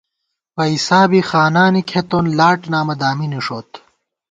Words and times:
پَئیسابی 0.55 1.21
خانانےکھېتون، 1.29 2.25
لاٹ 2.37 2.59
نامہ 2.71 2.95
دامی 3.01 3.27
نِݭوت 3.31 3.69